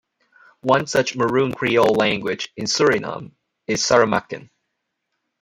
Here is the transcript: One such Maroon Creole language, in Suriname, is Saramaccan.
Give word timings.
One 0.63 0.87
such 0.87 1.15
Maroon 1.15 1.53
Creole 1.53 1.93
language, 1.93 2.51
in 2.57 2.65
Suriname, 2.65 3.33
is 3.67 3.83
Saramaccan. 3.83 4.49